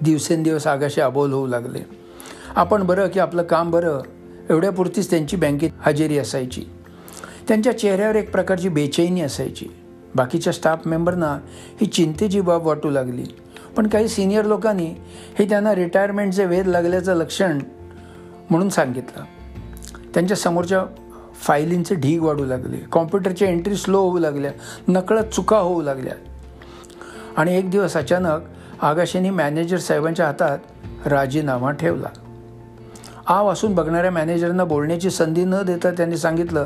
दिवसेंदिवस 0.00 0.66
आगाशी 0.66 1.00
अबोल 1.00 1.32
होऊ 1.32 1.46
लागले. 1.46 1.80
आपण 2.56 2.82
बरं 2.82 3.08
की 3.08 3.20
आपलं 3.20 3.42
काम 3.42 3.70
बरं? 3.70 3.98
एवढ्यापुरतीच 4.50 5.10
त्यांची 5.10 5.36
बँकेत 5.36 5.70
हजेरी 5.80 6.18
असायची. 6.18 6.64
त्यांच्या 7.48 7.78
चेहऱ्यावर 7.78 8.16
एक 8.16 8.32
प्रकारची 8.32 8.68
बेचैनी 8.68 9.20
असायची. 9.20 9.66
बाकीच्या 10.14 10.52
स्टाफ 10.52 10.86
मेंबरना 10.86 11.38
ही 11.80 11.86
चिंतेची 11.86 12.40
बाब 12.40 12.66
वाटू 12.66 12.90
लागली. 12.90 13.24
पण 13.76 13.86
काही 13.86 14.08
सिनियर 14.08 14.44
लोकांनी 14.44 14.94
हे 15.38 15.48
त्यांना 15.48 15.74
रिटायरमेंटचे 15.74 16.44
वेध 16.44 16.66
लागल्याचं 16.66 17.14
लक्षण 17.14 17.58
म्हणून 18.50 18.68
सांगितलं. 18.68 19.24
त्यांच्या 20.14 20.36
समोरच्या 20.36 20.84
फायलींचे 21.34 21.94
ढीग 21.94 22.22
वाढू 22.22 22.44
लागले. 22.44 22.76
कॉम्प्युटरच्या 22.76 23.48
एंट्री 23.48 23.74
स्लो 23.74 24.00
होऊ 24.00 24.18
लागल्या. 24.18 24.52
नकळत 24.88 25.24
चुका 25.24 25.58
होऊ 25.58 25.82
लागल्या. 25.82 26.14
आणि 27.36 27.58
एक 27.58 27.70
दिवस 27.70 27.96
अचानक 27.96 28.40
आगाशींनी 28.80 29.30
मॅनेजर 29.30 29.76
साहेबांच्या 29.76 30.26
हातात 30.26 30.58
राजीनामा 31.06 31.70
ठेवला. 31.70 32.08
आव 33.30 33.48
असून 33.52 33.74
बघणाऱ्या 33.74 34.10
मॅनेजरना 34.10 34.64
बोलण्याची 34.64 35.10
संधी 35.10 35.44
न 35.44 35.54
देता 35.62 35.90
त्यांनी 35.90 36.16
सांगितलं 36.16 36.64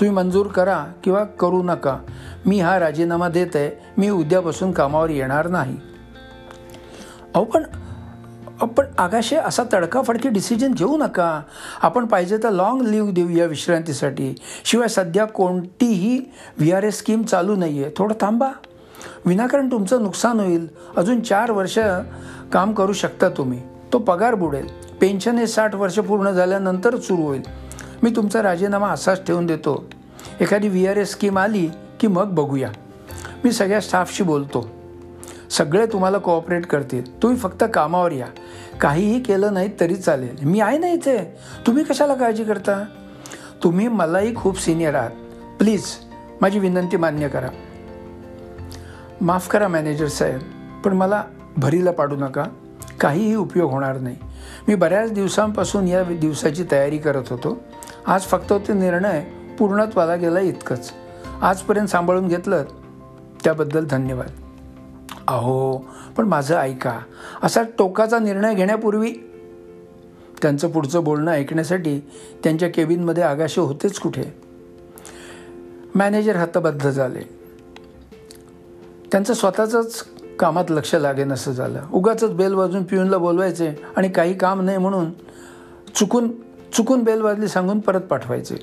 तुम्ही 0.00 0.10
मंजूर 0.10 0.46
करा 0.46 0.84
किंवा 1.04 1.24
करू 1.24 1.62
नका. 1.62 1.98
मी 2.46 2.60
हा 2.60 2.78
राजीनामा 2.80 3.28
देत 3.28 3.46
आहे. 3.54 3.70
मी 3.98 4.10
उद्यापासून 4.10 4.72
कामावर 4.72 5.10
येणार 5.10 5.48
नाही. 5.48 5.76
अहो 7.34 7.44
पण 7.44 7.62
पण 8.66 8.84
आगाशे 8.98 9.36
असा 9.36 9.62
तडकाफडकी 9.72 10.28
डिसिजन 10.28 10.72
घेऊ 10.72 10.96
नका. 10.96 11.42
आपण 11.82 12.06
पाहिजे 12.06 12.36
तर 12.36 12.50
लॉंग 12.50 12.82
लिव्ह 12.82 13.12
देऊया 13.12 13.46
विश्रांतीसाठी. 13.46 14.34
शिवाय 14.64 14.88
सध्या 14.88 15.24
कोणतीही 15.24 16.18
व्ही 16.58 16.72
आर 16.72 16.82
एस 16.82 16.98
स्कीम 16.98 17.22
चालू 17.22 17.56
नाही 17.56 17.82
आहे 17.82 17.92
थोडं 17.96 18.14
थांबा. 18.20 18.50
विनाकारण 19.26 19.70
तुमचं 19.70 20.02
नुकसान 20.02 20.40
होईल. 20.40 20.68
अजून 20.96 21.20
चार 21.20 21.50
वर्ष 21.50 21.78
काम 22.52 22.72
करू 22.72 22.92
शकता 22.92 23.28
तुम्ही. 23.28 23.62
तो 23.92 23.98
पगार 23.98 24.34
बुडेल. 24.34 24.87
पेन्शन 25.00 25.38
हे 25.38 25.46
साठ 25.46 25.74
वर्ष 25.74 25.98
पूर्ण 25.98 26.30
झाल्यानंतरच 26.30 27.06
सुरू 27.06 27.22
होईल. 27.22 27.42
मी 28.02 28.10
तुमचा 28.10 28.42
राजीनामा 28.42 28.88
असाच 28.88 29.26
ठेवून 29.26 29.46
देतो. 29.46 29.84
एखादी 30.40 30.68
व्ही 30.68 30.86
आर 30.86 30.96
एस 30.96 31.10
स्कीम 31.10 31.38
आली 31.38 31.68
की 32.00 32.06
मग 32.06 32.24
बघूया. 32.24 32.70
मी 33.44 33.52
सगळ्या 33.52 33.80
स्टाफशी 33.80 34.22
बोलतो. 34.22 34.68
सगळे 35.50 35.86
तुम्हाला 35.86 36.18
कोऑपरेट 36.18 36.66
करतील. 36.66 37.22
तुम्ही 37.22 37.38
फक्त 37.38 37.64
कामावर 37.74 38.12
या. 38.12 38.26
काहीही 38.80 39.22
केलं 39.22 39.54
नाही 39.54 39.70
तरी 39.80 39.94
चालेल. 39.94 40.36
मी 40.42 40.60
आहे 40.60 40.78
ना 40.78 40.88
इथे? 40.88 41.36
तुम्ही 41.66 41.84
कशाला 41.84 42.14
काळजी 42.14 42.44
करता? 42.44 42.84
तुम्ही 43.62 43.88
मलाही 43.88 44.34
खूप 44.34 44.60
सिनियर 44.60 44.94
आहात. 44.94 45.10
प्लीज 45.58 45.84
माझी 46.40 46.58
विनंती 46.58 46.96
मान्य 46.96 47.28
करा. 47.28 47.48
माफ 49.20 49.48
करा 49.48 49.68
मॅनेजर 49.68 50.06
साहेब. 50.06 50.40
पण 50.84 50.92
मला 50.92 51.22
भरीला 51.56 51.90
पाडू 51.90 52.16
नका. 52.16 52.44
काहीही 53.00 53.34
उपयोग 53.34 53.70
होणार 53.70 53.98
नाही. 53.98 54.16
मी 54.68 54.74
बऱ्याच 54.74 55.12
दिवसांपासून 55.12 55.88
या 55.88 56.02
दिवसाची 56.02 56.64
तयारी 56.70 56.98
करत 56.98 57.24
होतो. 57.30 57.58
आज 58.06 58.22
फक्त 58.22 58.52
ते 58.52 58.72
निर्णय 58.72 59.24
पूर्णत्वाला 59.58 60.16
गेला 60.16 60.40
इतकंच. 60.40 60.92
आजपर्यंत 61.42 61.86
सांभाळून 61.86 62.28
घेतलं 62.28 62.64
त्याबद्दल 63.44 63.84
धन्यवाद. 63.84 64.30
अहो 65.28 65.78
पण 66.16 66.24
माझं 66.24 66.56
ऐका 66.56 66.98
असा 67.42 67.62
टोकाचा 67.62 68.18
निर्णय 68.18 68.54
घेण्यापूर्वी 68.54 69.12
त्यांचं 70.42 70.70
पुढचं 70.70 71.04
बोलणं 71.04 71.30
ऐकण्यासाठी 71.30 72.00
त्यांच्या 72.44 72.68
केबिनमध्ये 72.68 73.22
आगाशे 73.22 73.60
होतेच 73.60 73.98
कुठे? 73.98 74.24
मॅनेजर 75.94 76.36
हतबद्ध 76.36 76.90
झाले. 76.90 77.20
त्यांचं 79.12 79.34
स्वतःचंच 79.34 80.04
कामात 80.38 80.64
लक्ष 80.70 80.94
लागेन 80.94 81.32
असं 81.32 81.52
झालं. 81.52 81.80
उगाच 81.92 82.24
बेल 82.24 82.54
वाजून 82.54 82.82
पिऊनला 82.82 83.18
बोलवायचे 83.18 83.68
आणि 83.96 84.08
काही 84.08 84.34
काम 84.34 84.60
नाही 84.60 84.78
म्हणून 84.78 85.10
चुकून 85.94 86.30
चुकून 86.76 87.02
बेल 87.02 87.20
वाजली 87.20 87.48
सांगून 87.48 87.80
परत 87.80 88.00
पाठवायचे. 88.00 88.56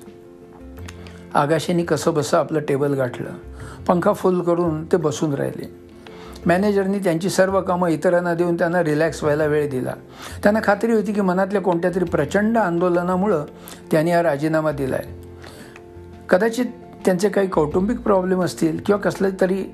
आगाशीने 1.33 1.83
कसं 1.83 2.13
बसं 2.13 2.37
आपलं 2.37 2.59
टेबल 2.59 2.93
गाठलं. 2.93 3.29
पंखा 3.87 4.13
फुल 4.13 4.41
करून 4.41 4.85
ते 4.85 4.97
बसून 4.97 5.33
राहिले. 5.33 5.85
मॅनेजरनी 6.45 6.99
त्यांची 6.99 7.29
सर्व 7.29 7.61
कामं 7.61 7.87
इतरांना 7.87 8.33
देऊन 8.33 8.55
त्यांना 8.55 8.83
रिलॅक्स 8.83 9.23
व्हायला 9.23 9.45
वेळ 9.45 9.69
दिला. 9.69 9.93
त्यांना 10.43 10.59
खात्री 10.63 10.91
होती 10.91 11.13
की 11.13 11.21
मनातल्या 11.21 11.61
कोणत्या 11.61 11.91
तरी 11.95 12.05
प्रचंड 12.05 12.57
आंदोलनामुळं 12.57 13.45
त्यांनी 13.91 14.11
हा 14.11 14.23
राजीनामा 14.23 14.71
दिला 14.71 14.95
आहे 14.95 15.25
कदाचित 16.29 16.65
त्यांचे 17.05 17.29
काही 17.29 17.47
कौटुंबिक 17.47 17.99
प्रॉब्लेम 17.99 18.43
असतील 18.43 18.79
किंवा 18.85 19.01
कसले 19.01 19.27
तरी 19.41 19.65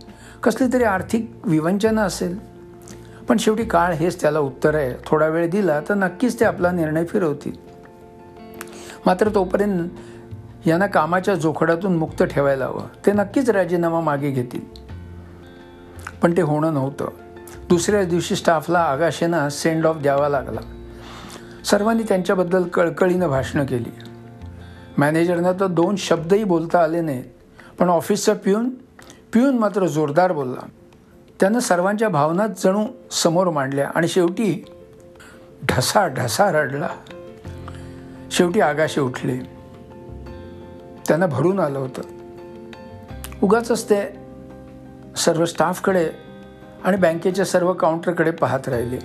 कसली 0.44 0.68
तरी 0.74 0.84
आर्थिक 0.84 1.32
विवंचना 1.44 2.02
असेल. 2.04 2.38
पण 3.30 3.38
शेवटी 3.38 3.64
काळ 3.64 3.94
हेच 3.94 4.22
त्याला 4.22 4.40
उत्तर 4.40 4.76
आहे. 4.76 4.94
थोडा 5.06 5.28
वेळ 5.28 5.50
दिला 5.50 5.80
तर 5.80 5.94
नक्कीच 5.94 6.40
ते 6.40 6.46
आपला 6.46 6.72
निर्णय 6.72 7.06
फिरवतील. 7.06 7.52
मात्र 9.06 9.30
तोपर्यंत 9.36 9.90
यांना 10.68 10.88
कामाच्या 10.88 11.36
जोखडातून 11.36 11.98
मुक्त 11.98 12.24
ठेवायला 12.24 12.66
हवं. 12.66 13.06
ते 13.06 13.12
नक्कीच 13.12 13.50
राजीनामा 13.50 14.00
मागे 14.00 14.32
घेतील. 14.32 14.62
पण 16.22 16.38
ते 16.38 16.42
होणं 16.42 16.74
नव्हतं. 16.74 17.08
दुसऱ्या 17.70 18.04
दिवशी 18.04 18.36
स्टाफला 18.36 18.80
आगाशेनं 18.80 19.50
सेंड 19.50 19.86
ऑफ 19.86 19.96
द्यावा 19.96 20.30
लागला. 20.30 20.60
सर्वांनी 21.66 22.04
त्यांच्याबद्दल 22.04 22.64
कळकळीनं 22.64 23.28
भाषणं 23.28 23.66
केली. 23.66 23.92
मॅनेजरना 24.98 25.52
तर 25.52 25.68
दोन 25.68 25.96
शब्दही 25.96 26.44
बोलता 26.44 26.84
आले 26.84 27.02
नाहीत. 27.02 27.24
पण 27.80 27.90
ऑफिसचा 27.90 28.34
पिऊन 28.34 28.70
पिऊन 29.34 29.58
मात्र 29.58 29.88
जोरदार 29.88 30.32
बोलला. 30.32 30.66
त्यानं 31.40 31.60
सर्वांच्या 31.60 32.10
भावना 32.10 32.48
जणू 32.48 32.86
समोर 33.12 33.50
मांडल्या 33.50 33.92
आणि 33.96 34.08
शेवटी 34.08 34.66
ढसा 35.66 36.08
ढसा 36.08 36.52
रडला. 36.52 36.90
शेवटी 38.32 38.60
आगाशे 38.60 39.02
उठले. 39.02 39.38
त्यांना 41.08 41.26
भरून 41.26 41.60
आलं 41.60 41.80
होतं. 41.80 42.02
उगाच 43.44 43.90
ते 43.90 44.20
सर्व 45.16 45.46
स्टाफकडे 45.46 46.10
आणि 46.84 46.98
बँकेच्या 46.98 47.46
सर्व 47.46 47.74
काउंटरकडे 47.74 48.32
पाहत 48.32 48.70
राहिले. 48.70 48.98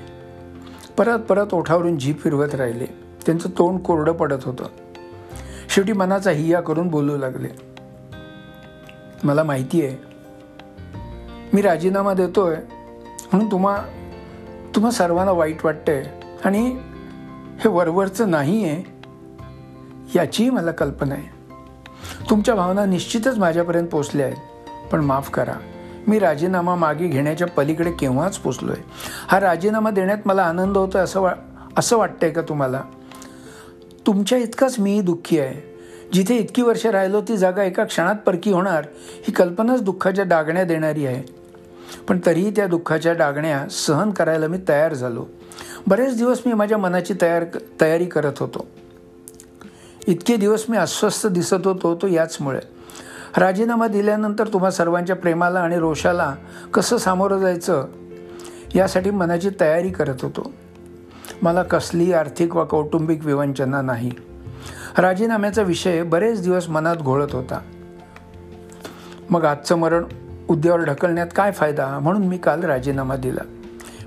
परत 0.99 1.19
परत 1.19 1.47
ओठावरून 1.53 1.99
जीप 1.99 2.21
फिरवत 2.21 2.55
राहिले. 2.55 2.87
त्यांचं 3.27 3.49
तोंड 3.49 3.81
कोरडं 3.81 4.13
पडत 4.13 4.45
होतं. 4.45 4.65
शेवटी 5.69 5.93
मनाचा 5.93 6.31
हिया 6.31 6.61
करून 6.61 6.89
बोलू 6.89 7.17
लागले. 7.17 7.49
मला 9.25 9.43
माहिती 9.43 9.85
आहे 9.85 10.16
मी 11.57 11.63
राजीनामा 11.63 12.15
देतोय 12.15 12.57
म्हणून 13.33 13.51
तुम्हा 13.51 13.83
तुम्हा 14.75 14.91
सर्वांना 14.91 15.33
वाईट 15.33 15.65
वाटतंय. 15.65 16.05
आणि 16.45 16.77
हे 17.59 17.69
वरवरचं 17.69 18.31
नाही 18.31 18.65
आहे 18.65 18.83
याचीही 20.15 20.51
मला 20.51 20.71
कल्पना 20.71 21.15
आहे. 21.15 21.29
तुमच्या 22.31 22.55
भावना 22.55 22.85
निश्चितच 22.85 23.39
माझ्यापर्यंत 23.39 23.89
पोचल्या 23.89 24.27
आहेत. 24.27 24.37
पण 24.93 25.01
माफ 25.01 25.31
करा. 25.31 25.53
मी 26.09 26.19
राजीनामा 26.19 26.75
मागे 26.75 27.07
घेण्याच्या 27.09 27.47
पलीकडे 27.47 27.93
केव्हाच 27.93 28.39
पोचलो 28.39 28.73
आहे 28.73 28.83
हा 29.29 29.41
राजीनामा 29.41 29.91
देण्यात 29.91 30.19
मला 30.25 30.43
आनंद 30.43 30.77
होतो 30.77 30.99
असं 30.99 31.21
वा 31.21 31.33
असं 31.79 31.99
वाटतंय 31.99 32.31
का 32.31 32.41
तुम्हाला? 32.41 32.83
तुमच्या 34.07 34.39
इतकाच 34.39 34.79
मीही 34.79 35.01
दुःखी 35.01 35.39
आहे. 35.39 35.77
जिथे 36.13 36.37
इतकी 36.37 36.63
वर्ष 36.63 36.87
राहिलो 36.87 37.21
ती 37.21 37.37
जागा 37.37 37.63
एका 37.63 37.85
क्षणात 37.85 38.15
परकी 38.15 38.53
होणार 38.53 38.87
ही 38.97 39.33
कल्पनाच 39.33 39.83
दुःखाच्या 39.83 40.25
डागण्या 40.25 40.65
देणारी 40.65 41.07
आहे. 41.07 41.46
पण 42.09 42.21
तरीही 42.27 42.51
त्या 42.51 42.67
दुःखाच्या 42.67 43.13
डागण्या 43.13 43.69
सहन 43.69 44.11
करायला 44.11 44.47
मी 44.47 44.59
तयार 44.69 44.95
झालो. 44.95 45.27
बरेच 45.87 46.17
दिवस 46.17 46.41
मी 46.47 46.53
माझ्या 46.53 46.79
मनाची 46.79 47.15
तयार 47.23 47.45
तयारी 47.81 48.05
करत 48.05 48.33
होतो. 48.41 48.67
इतके 50.07 50.37
दिवस 50.37 50.65
मी 50.69 50.77
अस्वस्थ 50.77 51.27
दिसत 51.27 51.67
होतो 51.67 51.95
तो 51.95 52.07
याचमुळे. 52.07 52.61
राजीनामा 53.37 53.89
दिल्यानंतर 53.89 54.49
तुम्हा 54.49 54.71
सर्वांच्या 54.71 55.17
प्रेमाला 55.17 55.61
आणि 55.61 55.79
रोषाला 55.79 56.35
कसं 56.75 56.97
सामोरं 56.97 57.39
जायचं 57.39 57.87
यासाठी 58.75 59.11
मनाची 59.11 59.51
तयारी 59.61 59.91
करत 59.91 60.15
होतो. 60.23 60.53
मला 61.43 61.63
कसली 61.63 62.13
आर्थिक 62.13 62.57
वा 62.57 62.65
कौटुंबिक 62.65 63.27
विवंचना 63.27 63.83
नाही. 63.83 64.11
राजीनाम्याचा 64.99 65.63
विषय 65.63 66.03
बरेच 66.03 66.43
दिवस 66.43 66.69
मनात 66.69 66.97
घोळत 66.97 67.33
होता. 67.33 67.61
मग 69.31 69.45
आजचं 69.45 69.77
मरण 69.77 70.05
उद्यावर 70.49 70.85
ढकलण्यात 70.85 71.27
काय 71.37 71.53
फायदा? 71.53 71.99
म्हणून 71.99 72.23
मी 72.23 72.39
काल 72.39 72.63
राजीनामा 72.63 73.17
दिला. 73.17 73.41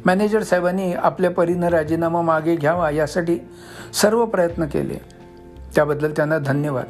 मॅनेजर 0.06 0.44
साहेबांनी 0.44 0.94
आपल्या 0.94 1.32
परीनं 1.32 1.68
राजीनामा 1.68 2.22
मागे 2.22 2.56
घ्यावा 2.56 2.90
यासाठी 2.90 3.40
सर्व 3.94 4.26
प्रयत्न 4.26 4.66
केले. 4.66 4.98
त्याबद्दल 5.76 6.12
त्यांना 6.16 6.38
धन्यवाद. 6.38 6.86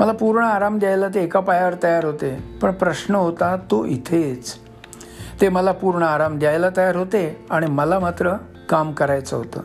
मला 0.00 0.12
पूर्ण 0.12 0.44
आराम 0.44 0.78
द्यायला 0.78 1.08
ते 1.08 1.24
एका 1.24 1.40
पायावर 1.40 1.74
तयार 1.82 2.04
होते 2.04 2.58
पण 2.62 2.70
प्रश्न 2.70 3.14
होता 3.14 3.56
तो 3.56 3.84
इथेच. 3.84 4.54
ते 5.40 5.48
मला 5.48 5.72
पूर्ण 5.72 6.02
आराम 6.02 6.38
द्यायला 6.38 6.68
तयार 6.76 6.96
होते 6.96 7.46
आणि 7.50 7.66
मला 7.66 7.98
मात्र 7.98 8.32
काम 8.68 8.92
करायचं 8.92 9.36
होतं. 9.36 9.60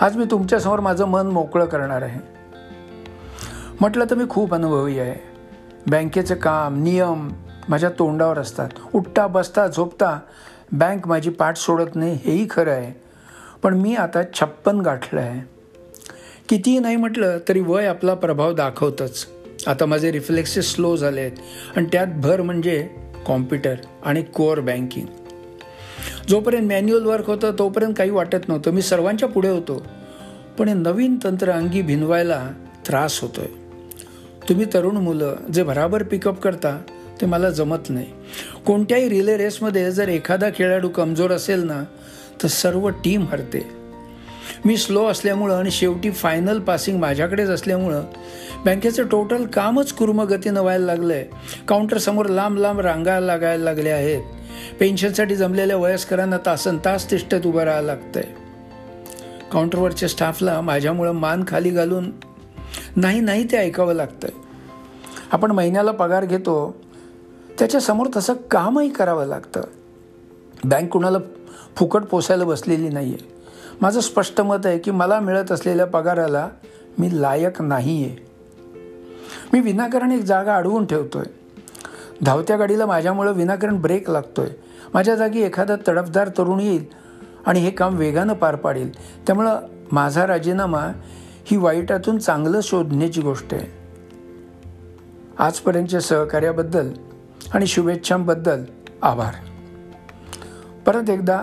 आज 0.00 0.16
मी 0.16 0.24
तुमच्यासमोर 0.24 0.80
माझं 0.80 1.04
मन 1.04 1.26
मोकळं 1.26 1.64
करणार 1.64 2.02
आहे. 2.02 2.20
म्हटलं 3.80 4.04
तर 4.10 4.14
मी 4.14 4.24
खूप 4.30 4.54
अनुभवी 4.54 4.98
आहे. 4.98 5.14
बँकेचं 5.86 6.34
काम 6.34 6.82
नियम 6.82 7.28
माझ्या 7.68 7.90
तोंडावर 7.98 8.38
असतात. 8.38 8.68
उठता 8.94 9.26
बसता 9.26 9.66
झोपता 9.66 10.20
बँक 10.72 11.08
माझी 11.08 11.30
पाठ 11.30 11.56
सोडत 11.56 11.96
नाही 11.96 12.18
हेही 12.24 12.46
खरं 12.50 12.70
आहे. 12.70 13.00
पण 13.62 13.74
मी 13.74 13.94
आता 13.94 14.22
छप्पन 14.34 14.80
गाठलं 14.80 15.20
आहे. 15.20 15.40
कितीही 16.48 16.78
नाही 16.78 16.96
म्हटलं 16.96 17.38
तरी 17.48 17.60
वय 17.60 17.86
आपला 17.86 18.14
प्रभाव 18.14 18.52
दाखवतच. 18.52 19.26
आता 19.66 19.86
माझे 19.86 20.12
रिफ्लेक्सेस 20.12 20.74
स्लो 20.74 20.96
झाले 20.96 21.20
आहेत 21.20 21.32
आणि 21.76 21.86
त्यात 21.92 22.06
भर 22.06 22.42
म्हणजे 22.42 22.88
कॉम्प्युटर 23.26 23.74
आणि 24.04 24.22
कोअर 24.22 24.60
बँकिंग. 24.60 25.06
जोपर्यंत 26.28 26.68
मॅन्युअल 26.68 27.04
वर्क 27.04 27.26
होतं 27.26 27.52
तोपर्यंत 27.58 27.94
काही 27.98 28.10
वाटत 28.10 28.48
नव्हतं. 28.48 28.70
मी 28.70 28.82
सर्वांच्या 28.82 29.28
पुढे 29.28 29.48
होतो. 29.48 29.86
पण 30.58 30.68
हे 30.68 30.74
नवीन 30.74 31.18
तंत्र 31.24 31.50
अंगी 31.50 31.82
भिनवायला 31.82 32.48
त्रास 32.86 33.20
होतोय. 33.22 33.46
तुम्ही 34.48 34.66
तरुण 34.74 34.96
मुलं 34.96 35.36
जे 35.52 35.62
भराभर 35.62 36.02
पिकअप 36.02 36.40
करता 36.40 36.82
ते 37.20 37.26
मला 37.26 37.50
जमत 37.50 37.88
नाही. 37.88 38.06
कोणत्याही 38.66 39.08
रिले 39.08 39.36
रेसमध्ये 39.36 39.90
जर 39.92 40.08
एखादा 40.08 40.48
खेळाडू 40.56 40.88
कमजोर 40.88 41.30
असेल 41.30 41.60
ना 41.60 41.84
तर 42.42 42.48
सर्व 42.48 42.88
टीम 42.88 43.24
हरते. 43.24 43.78
मी 44.64 44.76
स्लो 44.76 45.06
असल्यामुळं 45.06 45.56
आणि 45.56 45.70
शेवटी 45.70 46.10
फायनल 46.10 46.60
पासिंग 46.60 46.98
माझ्याकडेच 46.98 47.48
असल्यामुळं 47.48 48.02
बँकेचं 48.64 49.06
टोटल 49.06 49.46
कामच 49.46 49.92
कुर्मगतीनं 49.92 50.60
व्हायला 50.60 50.86
लागलं 50.86 51.14
आहे 51.14 51.24
काउंटरसमोर 51.68 52.26
लांब 52.26 52.58
लांब 52.58 52.80
रांगा 52.80 53.20
लागायला 53.20 53.64
लागल्या 53.64 53.96
आहेत. 53.96 54.22
पेन्शनसाठी 54.80 55.36
जमलेल्या 55.36 55.76
वयस्करांना 55.76 56.38
तासन 56.46 56.76
तास 56.84 57.10
तिष्ठत 57.10 57.46
उभं 57.46 57.62
राहायला 57.62 57.86
लागतंय. 57.86 58.24
काउंटरवरच्या 59.52 60.08
स्टाफला 60.08 60.60
माझ्यामुळं 60.60 61.12
मान 61.12 61.44
खाली 61.48 61.70
घालून 61.70 62.10
नाही 62.96 63.20
नाही 63.20 63.44
ते 63.44 63.56
ऐकावं 63.56 63.94
लागतंय. 63.94 64.30
आपण 65.32 65.50
महिन्याला 65.50 65.90
पगार 65.90 66.24
घेतो 66.24 66.76
त्याच्यासमोर 67.58 68.06
तसं 68.16 68.34
कामही 68.50 68.88
करावं 68.88 69.26
लागतं. 69.26 69.60
बँक 70.64 70.88
कुणाला 70.88 71.18
फुकट 71.76 72.02
पोसायला 72.02 72.44
बसलेली 72.44 72.88
नाही 72.88 73.12
आहे 73.14 73.36
माझं 73.80 74.00
स्पष्ट 74.00 74.40
मत 74.40 74.66
आहे 74.66 74.78
की 74.78 74.90
मला 74.90 75.20
मिळत 75.20 75.52
असलेल्या 75.52 75.86
पगाराला 75.86 76.48
मी 76.98 77.08
लायक 77.22 77.60
नाही 77.62 78.04
आहे 78.04 78.16
मी 79.52 79.60
विनाकारण 79.60 80.12
एक 80.12 80.22
जागा 80.22 80.56
अडवून 80.56 80.86
ठेवतो 80.86 81.18
आहे 81.18 81.36
धावत्या 82.24 82.56
गाडीला 82.56 82.86
माझ्यामुळं 82.86 83.32
विनाकारण 83.32 83.76
ब्रेक 83.80 84.10
लागतो 84.10 84.42
आहे 84.42 84.50
माझ्या 84.94 85.14
जागी 85.16 85.42
एखादा 85.42 85.76
तडफदार 85.88 86.28
तरुण 86.28 86.60
येईल 86.60 86.84
आणि 87.46 87.60
हे 87.60 87.70
काम 87.70 87.96
वेगानं 87.96 88.32
पार 88.32 88.56
पाडेल. 88.56 88.92
त्यामुळं 89.26 89.60
माझा 89.92 90.26
राजीनामा 90.26 90.80
ही 91.44 91.56
वाईटातून 91.56 92.18
चांगलं 92.18 92.60
शोधण्याची 92.62 93.20
गोष्ट 93.20 93.54
आहे. 93.54 93.66
आजपर्यंतच्या 95.38 96.00
सहकार्याबद्दल 96.00 96.90
आणि 97.54 97.66
शुभेच्छांबद्दल 97.66 98.64
आभार. 99.02 99.34
परत 100.86 101.10
एकदा 101.10 101.42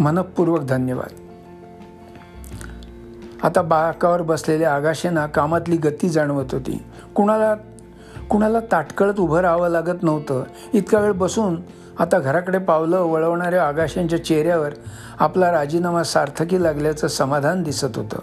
मनपूर्वक 0.00 0.60
धन्यवाद. 0.60 1.20
आता 3.42 3.62
बाकावर 3.62 4.22
बसलेल्या 4.22 4.74
आगाशेना 4.74 5.26
कामातली 5.26 5.76
गती 5.76 6.08
जाणवत 6.08 6.44
होती. 6.52 6.82
कुणाला 7.14 7.54
कुणाला 8.30 8.60
ताटकळत 8.60 9.20
उभं 9.20 9.40
राहावं 9.40 9.68
लागत 9.68 10.02
नव्हतं. 10.02 10.42
इतका 10.72 10.98
वेळ 10.98 11.12
बसून 11.12 11.62
आता 11.98 12.18
घराकडे 12.18 12.58
पावलं 12.58 13.00
वळवणाऱ्या 13.00 13.68
आगाशांच्या 13.68 14.24
चेहऱ्यावर 14.24 14.72
आपला 15.18 15.52
राजीनामा 15.52 16.02
सार्थकी 16.02 16.62
लागल्याचं 16.62 17.06
समाधान 17.06 17.62
दिसत 17.62 17.96
होतं. 17.96 18.18